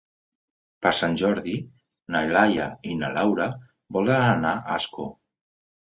[0.85, 1.53] Per Sant Jordi
[2.15, 3.47] na Laia i na Laura
[3.99, 5.07] volen anar a Ascó.